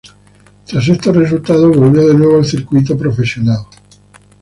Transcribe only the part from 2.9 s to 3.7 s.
profesional.